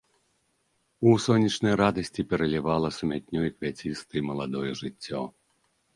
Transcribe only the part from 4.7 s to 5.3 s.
жыццё.